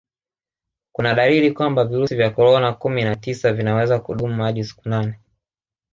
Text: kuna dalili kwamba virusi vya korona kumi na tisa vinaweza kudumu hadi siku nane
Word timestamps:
kuna 0.91 1.13
dalili 1.13 1.51
kwamba 1.51 1.85
virusi 1.85 2.15
vya 2.15 2.29
korona 2.29 2.73
kumi 2.73 3.03
na 3.03 3.15
tisa 3.15 3.53
vinaweza 3.53 3.99
kudumu 3.99 4.43
hadi 4.43 4.63
siku 4.63 4.89
nane 4.89 5.19